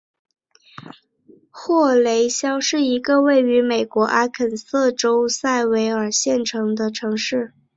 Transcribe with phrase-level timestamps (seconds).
[1.51, 6.39] 霍雷肖是一个位于美国阿肯色州塞维尔县
[6.75, 7.53] 的城市。